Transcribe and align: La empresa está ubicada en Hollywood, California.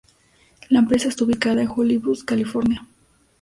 La 0.69 0.79
empresa 0.79 1.09
está 1.09 1.25
ubicada 1.25 1.61
en 1.61 1.69
Hollywood, 1.71 2.23
California. 2.25 2.87